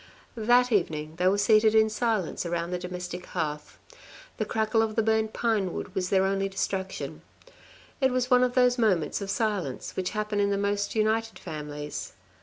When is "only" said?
6.25-6.49